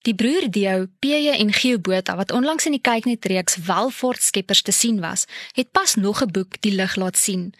[0.00, 4.62] Die broer Dio, PJ en Geo Botha wat onlangs in die kyknet reeks Welfort Skeppers
[4.64, 7.52] te sien was, het pas nog 'n boek die lig laat sien.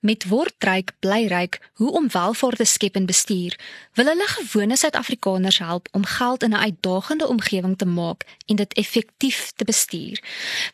[0.00, 3.58] Met Wordryk blyryk hoe om welvaart te skep en bestuur,
[3.94, 8.72] wil hulle gewone Suid-Afrikaners help om geld in 'n uitdagende omgewing te maak en dit
[8.72, 10.22] effektief te bestuur.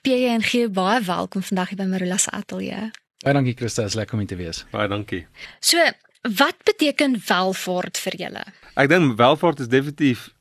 [0.01, 2.91] PJ en Geo baie welkom vandag hier by Marula se ateljee.
[3.19, 4.65] Baie dankie Christa, is lekker om te wees.
[4.71, 5.27] Baie dankie.
[5.61, 5.79] So,
[6.23, 8.45] wat beteken welvaart vir julle?
[8.75, 10.33] Ek dink welvaart is definitief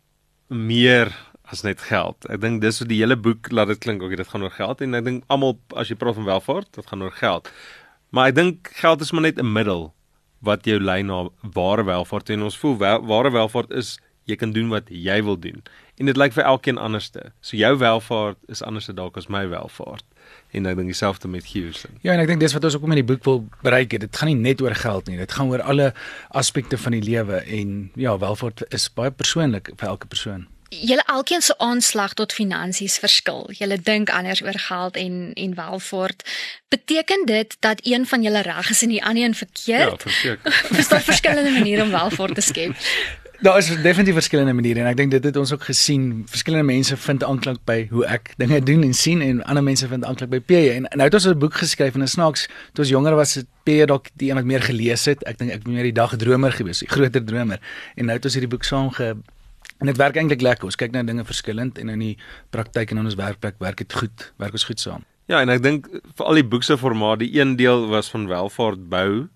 [0.51, 1.11] meer
[1.51, 2.27] as net geld.
[2.31, 4.83] Ek dink dis wat die hele boek laat dit klink, okay, dit gaan oor geld
[4.83, 7.49] en ek dink almal as jy praat van welvaart, dit gaan oor geld.
[8.11, 9.93] Maar ek dink geld is maar net 'n middel
[10.41, 14.51] wat jou lei na ware welvaart en ons voel wel, ware welvaart is jy kan
[14.51, 15.63] doen wat jy wil doen.
[15.97, 17.31] En dit lyk vir elkeen anderste.
[17.41, 20.05] So jou welvaart is anders dalk as my welvaart.
[20.51, 21.97] En ek dink dieselfde met Houston.
[22.03, 23.95] Ja, en ek dink dis wat ons ook met die boek wil bereik.
[23.99, 25.17] Dit gaan nie net oor geld nie.
[25.17, 25.93] Dit gaan oor alle
[26.29, 31.41] aspekte van die lewe en ja, welvaart is baie persoonlik vir elke persoon julle elkeen
[31.41, 33.49] se aanslag tot finansies verskil.
[33.51, 36.23] Julle dink anders oor geld en en welvaart.
[36.67, 39.91] Beteken dit dat een van julle reg is en die ander een verkeerd?
[39.91, 40.77] Ja, verseker.
[40.77, 42.75] Is daar verskillende maniere om welvaart te skep?
[43.41, 46.03] Daar is definitief verskillende maniere en ek dink dit het ons ook gesien.
[46.29, 50.05] Verskillende mense vind aanklank by hoe ek dinge doen en sien en ander mense vind
[50.05, 50.75] aanklank by PJ.
[50.75, 53.85] En nou het ons 'n boek geskryf en snaaks, toe ons jonger was, het PJ
[53.85, 55.23] dalk die een wat meer gelees het.
[55.25, 57.59] Ek dink ek was meer die dagdromer gewees, die groter dromer.
[57.95, 59.17] En nou het ons hierdie boek saam ge
[59.79, 60.65] En dit werk eintlik lekker.
[60.65, 62.17] Ons kyk na dinge verskillend en in die
[62.49, 64.33] praktyk en in ons werkplek werk dit goed.
[64.37, 65.03] Werk ons goed saam.
[65.25, 68.89] Ja, en ek dink vir al die boekse formaat, die een deel was van welvaart
[68.89, 69.27] bou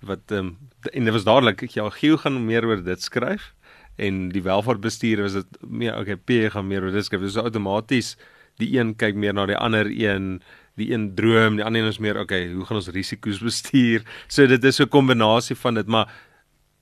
[0.00, 3.52] wat ehm um, en dit was dadelik ja, Gieu gaan meer oor dit skryf
[3.96, 7.20] en die welvaart bestuur was dit meer okay, P gaan meer oor dit skryf.
[7.20, 8.16] Dis outomaties
[8.60, 10.40] die een kyk meer na die ander een
[10.80, 14.04] die een droom, die ander een is meer okay, hoe gaan ons risiko's bestuur?
[14.28, 16.08] So dit is 'n kombinasie van dit, maar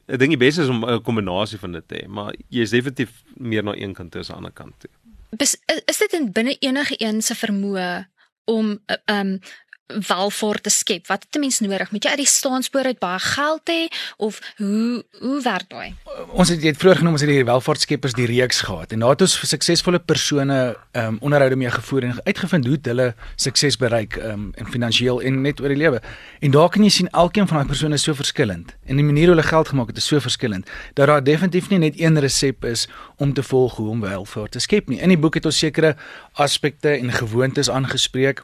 [0.06, 2.70] ek dink die beste is om 'n kombinasie van dit te hê, maar jy is
[2.70, 4.90] definitief meer na een kant as aan die ander kant toe.
[5.38, 8.06] Is, is dit in binne enige een se vermoë
[8.44, 9.40] om ehm um,
[9.88, 11.06] welvaart te skep?
[11.06, 11.90] Wat het 'n mens nodig?
[11.90, 15.94] Moet jy uit die staanspoor uit baie geld hê of hoe hoe werk daai?
[16.32, 19.48] Ons het dit vroeër genoem as die welvaartskeppers die reeks gehad en daar het ons
[19.48, 24.52] suksesvolle persone ehm um, onderhoude mee gevoer en uitgevind hoe hulle sukses bereik ehm um,
[24.54, 26.02] en finansiëel en net oor die lewe.
[26.40, 29.26] En daar kan jy sien elkeen van daai persone is so verskillend en die manier
[29.26, 32.64] hoe hulle geld gemaak het is so verskillend dat daar definitief nie net een resep
[32.64, 35.00] is om te volg hoe om welvaart te skep nie.
[35.00, 35.96] In die boek het ons sekere
[36.32, 38.42] aspekte en gewoontes aangespreek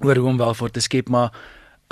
[0.00, 1.30] oor hoe om welvaart te skep, maar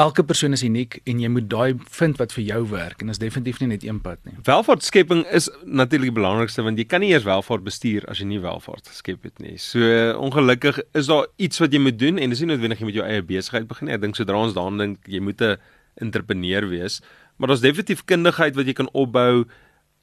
[0.00, 3.20] elke persoon is uniek en jy moet daai vind wat vir jou werk en is
[3.20, 4.34] definitief nie net een pad nie.
[4.46, 8.40] Welvaartskepping is natuurlik die belangrikste want jy kan nie eers welvaart bestuur as jy nie
[8.42, 9.58] welvaart geskep het nie.
[9.60, 9.84] So
[10.16, 13.06] ongelukkig is daar iets wat jy moet doen en dis nie noodwendig jy moet jou
[13.06, 13.96] eie besigheid begin nie.
[13.98, 15.58] Ek dink sodra ons daaraan dink jy moet 'n
[16.00, 17.02] entrepreneur wees,
[17.36, 19.44] maar daar's definitief kundigheid wat jy kan opbou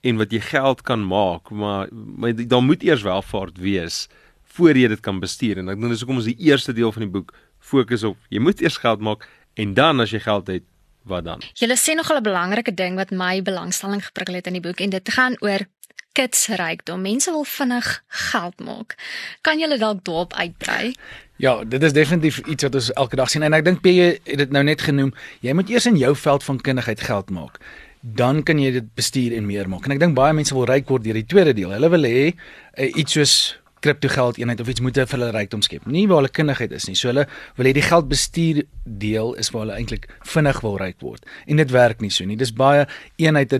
[0.02, 4.08] en wat jy geld kan maak, maar, maar daar moet eers welvaart wees
[4.56, 7.06] voor jy dit kan bestuur en ek dink dis hoekom ons die eerste deel van
[7.06, 7.34] die boek
[7.70, 9.28] fokus op jy moet eers geld maak
[9.60, 10.66] en dan as jy geld het,
[11.10, 11.44] wat dan?
[11.60, 14.90] Jy sê nogal 'n belangrike ding wat my belangstelling geprikkel het in die boek en
[14.90, 15.68] dit gaan oor
[16.12, 17.02] kids rykdom.
[17.02, 18.96] Mense wil vinnig geld maak.
[19.42, 20.96] Kan jy dalk daarop uitbrei?
[21.40, 24.42] Ja, dit is definitief iets wat ons elke dag sien en ek dink PJ het
[24.42, 25.14] dit nou net genoem.
[25.46, 27.62] Jy moet eers in jou veld van kundigheid geld maak.
[28.02, 29.88] Dan kan jy dit bestuur en meer maak.
[29.88, 31.72] En ek dink baie mense wil ryk word deur die tweede deel.
[31.72, 33.34] Hulle wil hê uh, iets soos
[33.80, 35.86] kriptogeld eenheid of iets moet vir hulle rykdom skep.
[35.86, 36.96] Nie waar hulle kundigheid is nie.
[36.96, 41.26] So hulle wil hê die geldbestuur deel is waar hulle eintlik vinnig wil ryk word.
[41.48, 42.38] En dit werk nie so nie.
[42.40, 42.88] Dis baie
[43.18, 43.56] eenheid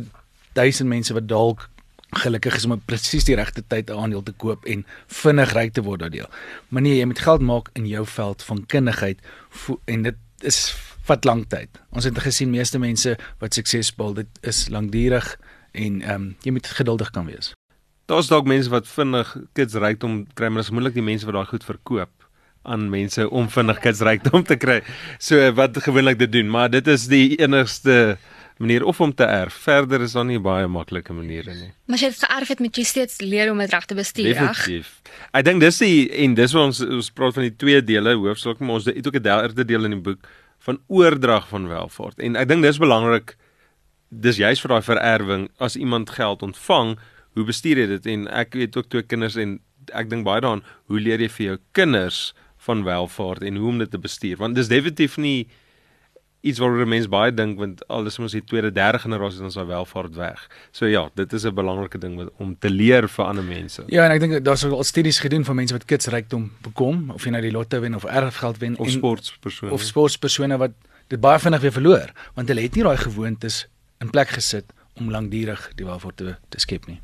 [0.54, 1.70] 1000 mense wat dalk
[2.18, 5.82] gelukkig is om presies die regte tyd 'n aandeel te koop en vinnig ryk te
[5.82, 6.30] word daardeur.
[6.70, 9.20] Maar nee, jy moet geld maak in jou veld van kundigheid
[9.86, 11.70] en dit is vat lank tyd.
[11.90, 15.38] Ons het gesien meeste mense wat suksesvol dit is lankdurig
[15.72, 17.54] en ehm um, jy moet geduldig kan wees.
[18.10, 21.36] Daar's dalk mense wat vinnig kids rykdom kry, maar dit is moeilik die mense wat
[21.38, 22.16] daai goed verkoop
[22.70, 24.80] aan mense om vinnig kids rykdom te kry.
[25.22, 28.18] So wat gewoonlik dit doen, maar dit is die enigste
[28.60, 29.54] manier of om te erf.
[29.64, 31.70] Verder is daar nie baie maklike maniere nie.
[31.88, 34.32] Maar as jy dit geerf het, moet jy steeds leer om dit reg te bestuur,
[34.34, 34.42] reg?
[34.58, 34.90] Definitief.
[35.32, 38.66] Ek dink dis die en dis wat ons ons praat van die twee dele hoofsaaklik,
[38.66, 40.28] maar ons het ook 'n derde deel in die boek
[40.66, 42.20] van oordrag van welvaart.
[42.20, 43.38] En ek dink dis belangrik
[44.10, 46.98] dis juist vir daai vererwing as iemand geld ontvang
[47.38, 49.60] hoe bestuur jy dit en ek het ook twee kinders en
[49.94, 52.34] ek dink baie daaraan hoe leer jy vir jou kinders
[52.68, 55.48] van welvaart en hoe om dit te bestuur want dis definitief nie
[56.42, 60.16] iets waaroor mense baie dink want alles mos die tweede derde generasie dan sou welvaart
[60.16, 60.46] weg.
[60.72, 63.84] So ja, dit is 'n belangrike ding wat, om te leer vir ander mense.
[63.88, 67.24] Ja, en ek dink daar's al studies gedoen van mense wat kids rykdom bekom of
[67.24, 70.72] jy nou die lotto wen of erfgeld wen of sportpersone of sportpersone wat
[71.08, 73.68] dit baie vinnig weer verloor want hulle het nie daai gewoontes
[74.00, 74.66] in plek gesit
[74.96, 77.02] om lankdurig die welvaart te, te skep nie.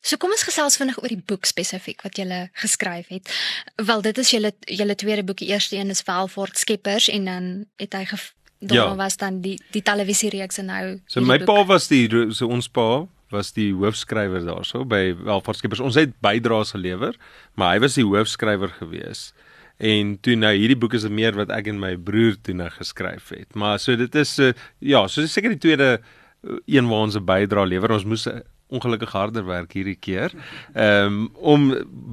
[0.00, 3.30] So kom ons gesels vinnig oor die boek spesifiek wat jy geskryf het.
[3.76, 5.38] Wel dit is julle julle tweede boek.
[5.42, 8.04] Die eerste een is Welvaart Skeppers en dan het hy
[8.58, 8.96] Daarna ja.
[8.96, 10.86] was dan die die televisiereeks en nou.
[11.06, 15.82] So my pa was die so ons pa was die hoofskrywer daarso by Welvaartskeppers.
[15.84, 17.14] Ons het bydraes gelewer,
[17.54, 19.28] maar hy was die hoofskrywer gewees.
[19.78, 23.30] En toe nou hierdie boek is meer wat ek en my broer toe nou geskryf
[23.30, 23.54] het.
[23.54, 24.50] Maar so dit is so
[24.82, 27.94] ja, so seker die tweede eh, een waar ons 'n bydrae lewer.
[27.94, 28.26] Ons moes
[28.68, 30.34] ongelukkig harder werk hierdie keer.
[30.74, 31.68] Ehm um, om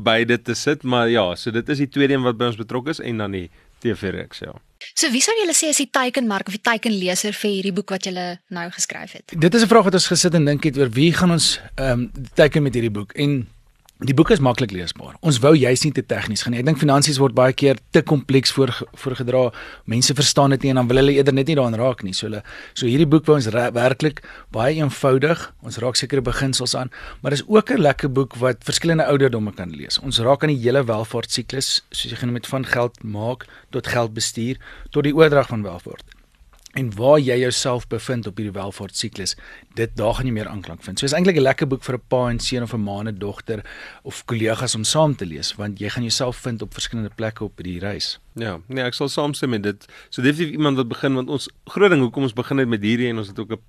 [0.05, 2.61] by dit te sit, maar ja, so dit is die tweede een wat by ons
[2.61, 3.49] betrokke is en dan die
[3.83, 4.53] TV-reeks, ja.
[4.93, 8.05] So wie sou julle sê is die teikenmark of die teikenleser vir hierdie boek wat
[8.07, 9.33] julle nou geskryf het?
[9.33, 11.91] Dit is 'n vraag wat ons gesit en dink het oor wie gaan ons ehm
[11.91, 13.47] um, teiken met hierdie boek en
[14.05, 15.15] Die boek is maklik leesbaar.
[15.25, 16.59] Ons wou juist nie te tegnies gaan nie.
[16.61, 18.69] Ek dink finansies word baie keer te kompleks voor
[19.01, 19.47] voorgedra.
[19.89, 22.13] Mense verstaan dit nie en dan wil hulle eerder net nie daaraan raak nie.
[22.13, 22.43] So hulle
[22.75, 24.21] so hierdie boek wou ons werklik
[24.53, 25.47] baie eenvoudig.
[25.65, 26.93] Ons raak sekere beginsels aan,
[27.23, 29.97] maar dis ook 'n lekker boek wat verskillende ouderdomme kan lees.
[29.99, 34.13] Ons raak aan die hele welvaartsiklus, soos jy genoem het van geld maak tot geld
[34.13, 34.57] bestuur
[34.91, 36.14] tot die oordrag van welvaart
[36.75, 39.35] en waar jy jouself bevind op hierdie welvaartsiklus,
[39.79, 40.99] dit daar gaan jy meer aanklank vind.
[40.99, 43.17] So is eintlik 'n lekker boek vir 'n pa en seun of 'n ma en
[43.17, 43.63] dogter
[44.03, 47.57] of kollegas om saam te lees want jy gaan jouself vind op verskillende plekke op
[47.57, 48.19] hierdie reis.
[48.33, 49.85] Ja, nee, ek sal saamstem met dit.
[50.09, 53.07] So definitief iemand wat begin want ons groot ding hoekom ons begin het met hierdie
[53.07, 53.61] en ons het ook 'n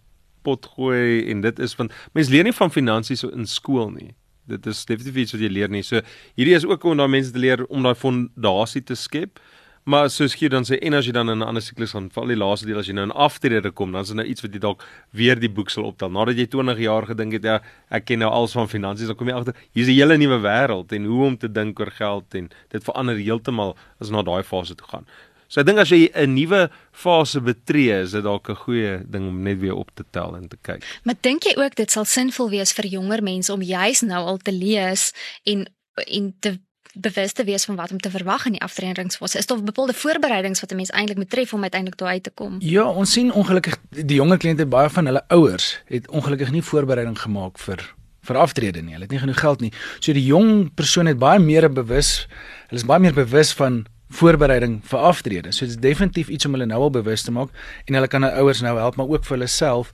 [0.43, 4.15] pot gooi en dit is want mense leer nie van finansies in skool nie.
[4.47, 5.83] Dit is definitief iets wat jy leer nie.
[5.83, 6.01] So
[6.37, 9.41] hierdie is ook om daai mense te leer om daai fondasie te skep.
[9.87, 12.27] Maar soos jy dan sê en as jy dan in 'n ander siklus gaan, val
[12.27, 14.53] die laaste deel as jy nou in aftrede kom, dan is dit nou iets wat
[14.53, 16.11] jy dalk weer die boek sal optel.
[16.11, 19.29] Nadat jy 20 jaar gedink het, ja, ek ken nou alles van finansies, dan kom
[19.29, 22.51] jy agter, hier's 'n hele nuwe wêreld en hoe om te dink oor geld en
[22.69, 25.07] dit verander heeltemal as na daai fase toe gaan.
[25.47, 29.29] So ek dink as jy 'n nuwe fase betree, is dit dalk 'n goeie ding
[29.29, 30.83] om net weer op te tel en te kyk.
[31.05, 34.39] Maar dink jy ook dit sal sinvol wees vir jonger mense om juis nou al
[34.39, 35.13] te lees
[35.45, 35.67] en
[35.97, 36.59] en te
[36.97, 39.39] bewus te wees van wat om te verwag in die aftredingsfase.
[39.39, 42.31] Is daar bepaalde voorbereidings wat 'n mens eintlik moet tref om uiteindelik daar uit te
[42.31, 42.57] kom?
[42.59, 47.19] Ja, ons sien ongelukkig die jonger kliënte baie van hulle ouers het ongelukkig nie voorbereiding
[47.19, 48.93] gemaak vir vir aftrede nie.
[48.93, 49.73] Hulle het nie genoeg geld nie.
[49.99, 52.27] So die jong persoon het baie meer bewus.
[52.69, 55.53] Hulle is baie meer bewus van voorbereiding vir aftrede.
[55.53, 57.49] So dit is definitief iets om hulle nou al bewus te maak
[57.85, 59.93] en hulle kan hulle ouers nou help, maar ook vir hulle self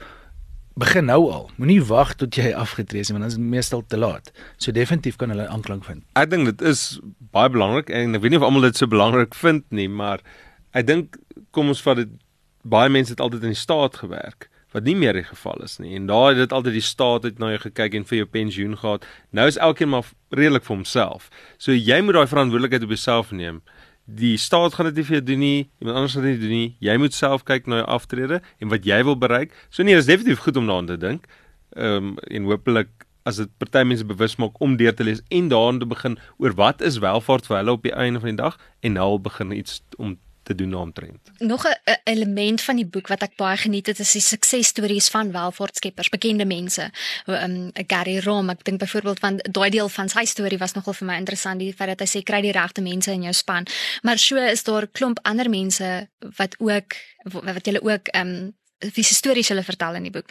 [0.74, 1.50] begin nou al.
[1.60, 4.32] Moenie wag tot jy afgetree is want dan is dit meestal te laat.
[4.56, 6.04] So definitief kan hulle aanklank vind.
[6.18, 7.00] Ek dink dit is
[7.34, 10.24] baie belangrik en ek weet nie of almal dit so belangrik vind nie, maar
[10.72, 11.20] ek dink
[11.52, 12.16] kom ons vat dit
[12.62, 15.92] baie mense het altyd in die staat gewerk wat nie meer die geval is nie.
[15.98, 18.76] En daar het dit altyd die staat het na jou gekyk en vir jou pensioen
[18.80, 19.04] gehad.
[19.36, 21.28] Nou is elkeen maar redelik vir homself.
[21.60, 23.60] So jy moet daai verantwoordelikheid op jouself neem
[24.04, 26.74] die staat gaan dit nie vir jou doen nie, iemand anders gaan dit doen nie.
[26.82, 29.54] Jy moet self kyk na jou aftrede en wat jy wil bereik.
[29.70, 31.30] So nee, dit is definitief goed om daaraan te dink.
[31.76, 35.48] Ehm um, en hopelik as dit party mense bewus maak om deur te lees en
[35.48, 38.58] daaraan te begin oor wat is welvaart vir hulle op die einde van die dag
[38.82, 41.30] en nou begin iets om te doen naamtrend.
[41.38, 45.32] Nog 'n element van die boek wat ek baie geniet het is die suksesstories van
[45.32, 46.90] welvaartskeppers, bekende mense.
[47.26, 51.06] Um Gary Rom, ek dink byvoorbeeld van daai deel van sy storie was nogal vir
[51.06, 53.66] my interessant, die feit dat hy sê kry die regte mense in jou span.
[54.02, 56.94] Maar so is daar klomp ander mense wat ook
[57.32, 60.30] wat julle ook um wie se stories hulle vertel in die boek.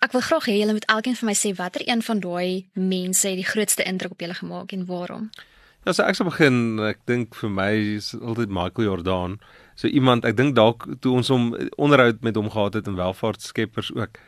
[0.00, 3.28] Ek wil graag hê julle moet elkeen vir my sê watter een van daai mense
[3.28, 5.30] het die grootste indruk op julle gemaak en waarom.
[5.90, 9.32] Ja, so ek sal begin, ek dink vir my is altyd Michael Jordan.
[9.74, 11.48] So iemand, ek dink dalk toe ons hom
[11.82, 14.20] onderhoud met hom gehad het in welvaartskeppers ook,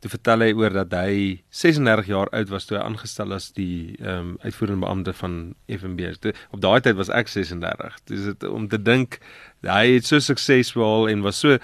[0.00, 1.18] toe vertel hy oor dat hy
[1.52, 5.36] 36 jaar oud was toe hy aangestel as die ehm um, uitvoerende beampte van
[5.68, 6.08] FNB.
[6.24, 8.00] Toe, op daai tyd was ek 36.
[8.08, 9.20] Dis dit om te dink
[9.68, 11.60] hy het so suksesvol en was so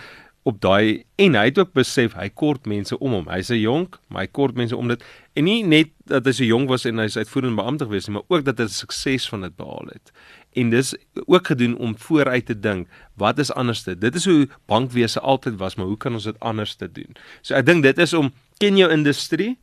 [0.47, 3.27] op daai en hy het ook besef hy kort mense om hom.
[3.29, 5.03] Hy's 'n jonk, maar hy kort mense om dit
[5.35, 8.29] en nie net dat hy so jonk was en hy's uitvoerende beampte gewees nie, maar
[8.29, 10.13] ook dat hy sukses van dit behaal het.
[10.55, 10.95] En dis
[11.27, 13.99] ook gedoen om vooruit te dink, wat is anderste?
[13.99, 17.17] Dit is hoe bankwese altyd was, maar hoe kan ons dit anders te doen?
[17.43, 19.59] So ek dink dit is om ken jou industrie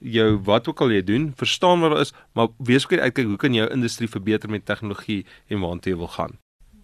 [0.00, 3.36] jou wat ook al jy doen, verstaan wat daar is, maar wees ook uitkyk hoe
[3.36, 6.38] kan jou industrie verbeter met tegnologie en waartoe jy wil gaan.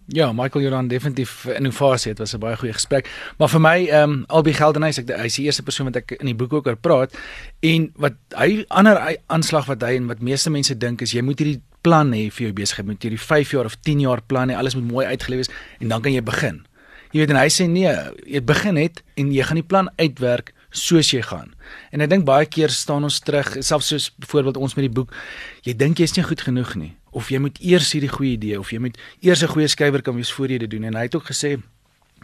[0.07, 3.09] Ja, Michael Jordan definitief innovasie, dit was 'n baie goeie gesprek.
[3.37, 6.25] Maar vir my ehm um, Albie Geldenhuys, ek hy's die eerste persoon wat ek in
[6.25, 7.13] die boek ook oor praat
[7.59, 11.39] en wat hy ander aanslag wat hy en wat meeste mense dink is jy moet
[11.39, 14.55] hierdie plan hê vir jou besigheid, moet hierdie 5 jaar of 10 jaar plan hê,
[14.55, 16.65] alles moet mooi uitgeleef wees en dan kan jy begin.
[17.11, 17.95] Jy weet en hy sê nee,
[18.25, 21.53] jy begin net en jy gaan die plan uitwerk soos jy gaan.
[21.91, 25.13] En ek dink baie keer staan ons terug, selfs soos byvoorbeeld ons met die boek,
[25.63, 28.71] jy dink jy's nie goed genoeg nie of jy moet eers hierdie goeie idee of
[28.73, 31.15] jy moet eers 'n goeie skrywer kan wees voor jy dit doen en hy het
[31.15, 31.61] ook gesê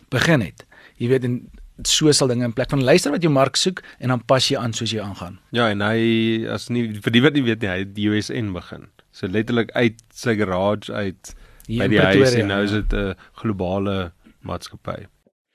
[0.09, 0.65] begin net.
[0.97, 1.49] Jy weet en
[1.87, 4.57] so sal dinge in plek van luister wat jou mark soek en dan pas jy
[4.57, 5.39] aan soos jy aangaan.
[5.55, 8.51] Ja, en hy as nie vir die wat nie weet nie, hy het die USN
[8.53, 8.89] begin.
[9.11, 11.35] So letterlik uit sy garage uit
[11.67, 12.81] Hier by die huis Pretoria, en nou is ja.
[12.81, 15.07] dit 'n globale maatskappy.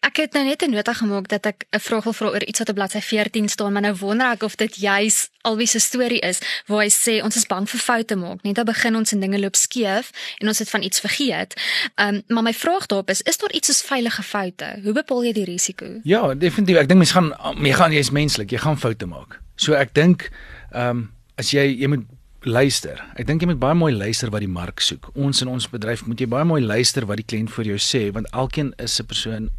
[0.04, 2.58] Ek het nou net 'n nota gemaak dat ek 'n vraag wil vra oor iets
[2.58, 6.20] wat op bladsy 14 staan, maar nou wonder ek of dit juis alwie se storie
[6.20, 8.42] is waar hy sê ons is bang vir foute maak.
[8.42, 11.54] Net dan begin ons en dinge loop skeef en ons het van iets vergeet.
[11.94, 14.80] Ehm um, maar my vraag daarop is, is daar iets soos veilige foute?
[14.82, 15.86] Hoe bepaal jy die risiko?
[16.02, 16.76] Ja, definitief.
[16.76, 19.40] Ek dink mense gaan jy gaan jy's menslik, jy gaan foute maak.
[19.56, 20.30] So ek dink
[20.72, 22.04] ehm um, as jy jy moet
[22.40, 23.04] luister.
[23.16, 25.10] Ek dink jy moet baie mooi luister wat die mark soek.
[25.14, 28.12] Ons in ons bedryf moet jy baie mooi luister wat die kliënt vir jou sê
[28.12, 29.50] want elkeen is 'n persoon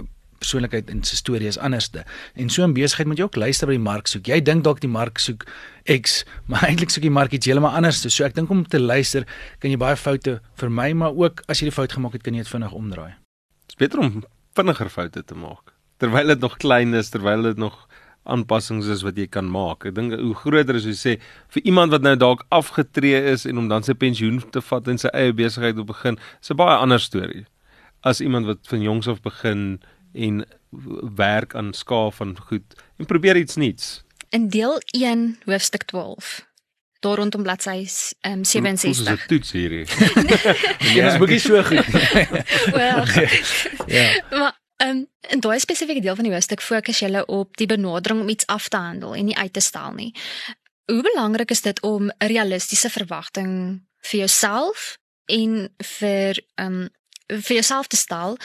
[0.45, 2.05] persoonlikheid en sy storie is anderste.
[2.37, 4.29] En so in besigheid moet jy ook luister wat die mark soek.
[4.29, 5.47] Jy dink dalk die mark soek
[5.89, 8.03] X, maar eintlik soek die mark iets heeltemal anders.
[8.05, 9.27] So ek dink om te luister
[9.59, 12.45] kan jy baie foute vermy, maar ook as jy die fout gemaak het, kan jy
[12.45, 13.15] dit vinnig omdraai.
[13.65, 14.21] Dit is beter om
[14.55, 15.73] vinniger foute te maak
[16.03, 17.75] terwyl dit nog klein is, terwyl dit nog
[18.27, 19.85] aanpassings is wat jy kan maak.
[19.87, 21.13] Ek dink hoe groter is jy sê
[21.55, 24.99] vir iemand wat nou dalk afgetree is en om dan sy pensioen te vat en
[24.99, 27.45] sy eie besigheid te begin, is 'n baie ander storie
[28.05, 29.79] as iemand wat van jongs af begin
[30.15, 30.45] en
[31.15, 34.03] werk aan skaaf van goed en probeer iets nuuts.
[34.29, 36.45] In deel 1 hoofstuk 12
[37.05, 37.87] daar rondom bladsy
[38.21, 39.25] um, Ons is 'n 67.
[39.25, 39.85] toets hierdie.
[40.95, 41.85] Ja, dis boekie so goed.
[42.81, 43.05] Wel,
[43.97, 44.23] ja.
[44.29, 48.29] maar um, in daai spesifieke deel van die hoofstuk fokus jy op die benadering om
[48.29, 50.11] iets af te handel en nie uit te stel nie.
[50.85, 56.89] Hoe belangrik is dit om 'n realistiese verwagting vir jouself en vir um
[57.27, 58.37] vir jouself te stel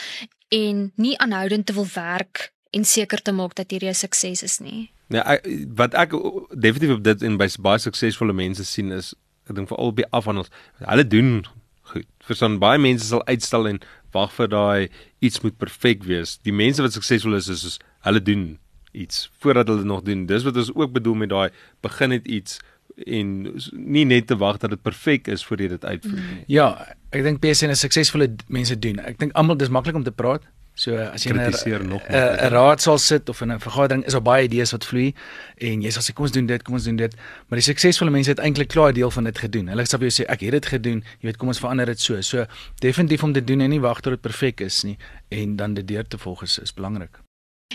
[0.51, 4.59] en nie aanhoudend te wil werk en seker te maak dat hierdie 'n sukses is
[4.59, 4.91] nie.
[5.11, 6.13] Ja, ek, wat ek
[6.55, 9.15] definitief op dit en by baie suksesvolle mense sien is
[9.49, 11.47] ek dink veral by afhandels, hulle doen
[11.91, 12.07] goed.
[12.23, 13.81] Verstaan baie mense sal uitstel en
[14.15, 14.89] wag vir daai
[15.19, 16.39] iets moet perfek wees.
[16.47, 18.59] Die mense wat suksesvol is is, is hulle doen
[18.93, 20.27] iets voordat hulle nog doen.
[20.27, 21.51] Dis wat ons ook bedoel met daai
[21.83, 22.59] begin net iets
[23.07, 26.45] en nie net te wag dat dit perfek is voor jy dit uitvoer nie.
[26.47, 28.99] Ja, ek dink PSN is suksesvolle mense doen.
[28.99, 30.43] Ek dink almal dis maklik om te praat.
[30.75, 32.47] So as jy 'n Kritiseer nog 'n- makliker.
[32.47, 35.15] 'n raad sal sit of in 'n vergadering is daar baie idees wat vloei
[35.59, 37.15] en jy sal sê kom ons doen dit, kom ons doen dit,
[37.49, 39.67] maar die suksesvolle mense het eintlik klaar 'n deel van dit gedoen.
[39.69, 42.01] Hulle sal vir jou sê ek het dit gedoen, jy weet kom ons verander dit
[42.01, 42.21] so.
[42.21, 42.47] So
[42.81, 44.97] definitief om te doen en nie wag tot dit perfek is nie
[45.29, 47.19] en dan dit deur te volg is, is belangrik.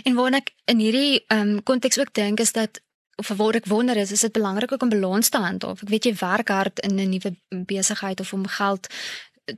[0.04, 2.80] En waarna ek in hierdie ehm um, konteks ook dink is dat
[3.16, 5.82] of waar ek wonder is, is dit belangrik ook om balans te handhaaf.
[5.82, 8.88] Ek weet jy werk hard in 'n nuwe besigheid of om geld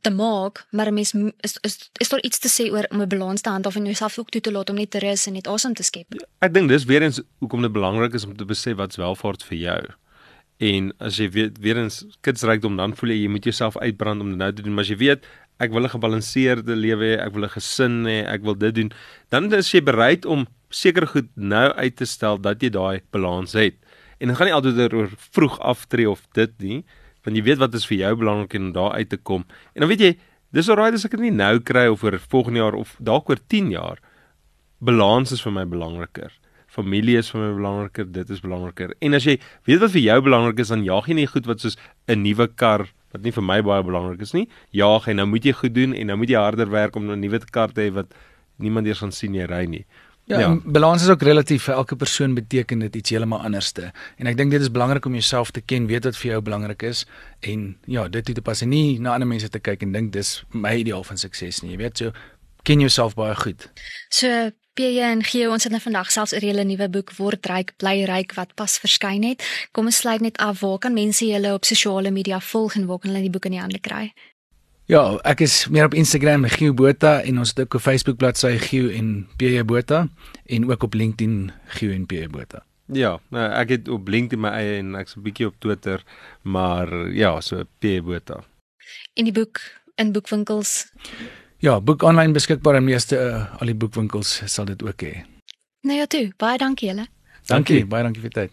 [0.01, 3.09] te maak, maar 'n mens is is is daar iets te sê oor om 'n
[3.09, 5.47] balans te handhaaf en jouself ook toe te laat om net te rus en net
[5.47, 6.07] asem te skep.
[6.39, 9.59] Ek dink dis weer eens hoekom dit belangrik is om te besef wat's welvaart vir
[9.59, 9.83] jou.
[10.59, 14.29] En as jy weet weer eens kidsrykdom dan voel jy jy moet jouself uitbrand om
[14.29, 15.25] dit nou te doen, maar as jy weet
[15.59, 18.93] ek wil 'n gebalanseerde lewe hê, ek wil 'n gesin hê, ek wil dit doen,
[19.31, 23.53] dan is jy bereid om seker goed nou uit te stel dat jy daai balans
[23.57, 23.77] het.
[24.19, 26.81] En dit gaan nie altyd oor vroeg aftree of dit nie,
[27.25, 29.45] want jy weet wat is vir jou belangrik en om daar uit te kom.
[29.75, 30.13] En dan weet jy,
[30.57, 33.41] dis alraai as ek dit nie nou kry of oor volgende jaar of dalk oor
[33.53, 34.03] 10 jaar.
[34.81, 36.33] Balans is vir my belangriker.
[36.69, 38.93] Familie is vir my belangriker, dit is belangriker.
[39.03, 41.61] En as jy weet wat vir jou belangrik is, dan jaag jy nie goed wat
[41.65, 41.77] soos
[42.09, 44.49] 'n nuwe kar wat nie vir my baie belangrik is nie.
[44.73, 47.21] Jaag en nou moet jy goed doen en nou moet jy harder werk om 'n
[47.21, 48.15] nuwe kar te hê wat
[48.59, 49.87] niemand eers gaan sien jy ry nie.
[50.29, 50.57] Ja, Ja.
[50.65, 53.93] balans is ook relatief vir elke persoon beteken dit iets heeltemal anderste.
[54.17, 56.83] En ek dink dit is belangrik om jouself te ken, weet wat vir jou belangrik
[56.83, 57.07] is
[57.41, 60.13] en ja, dit toe te pas en nie na ander mense te kyk en dink
[60.13, 61.71] dis my ideaal van sukses nie.
[61.71, 62.13] Jy weet, so
[62.63, 63.71] ken jouself baie goed.
[64.11, 67.73] So PJ en Geo, ons het nou vandag selfs oor julle nuwe boek Word ryk,
[67.81, 69.43] bly ryk wat pas verskyn het.
[69.73, 70.61] Kom ons sluit net af.
[70.61, 73.57] Waar kan mense julle op sosiale media volg en waar kan hulle die boek in
[73.57, 74.13] die hande kry?
[74.89, 78.57] Ja, ek is meer op Instagram Gio Botha en ons het ook 'n Facebook bladsy
[78.57, 80.09] Gio en PJ Botha
[80.47, 82.65] en ook op LinkedIn Gio en PJ Botha.
[82.87, 86.03] Ja, nou ek het op LinkedIn my eie en ek's 'n bietjie op Twitter,
[86.43, 88.45] maar ja, so P Botha.
[89.15, 89.61] En die boek
[89.95, 90.93] in boekwinkels.
[91.59, 95.25] Ja, boek aanlyn beskikbaar in meeste uh, al die boekwinkels sal dit ook hê.
[95.81, 96.33] Nou ja, toe.
[96.37, 97.07] Baie dankie julle.
[97.47, 98.51] Dankie, baie dankie vir tyd.